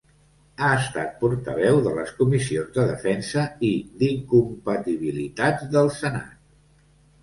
[0.61, 3.73] Ha estat portaveu de les Comissions de Defensa i
[4.03, 6.39] d'Incompatibilitats del Senat.